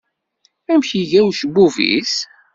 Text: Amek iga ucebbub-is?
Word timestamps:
Amek 0.71 0.89
iga 1.01 1.21
ucebbub-is? 1.29 2.13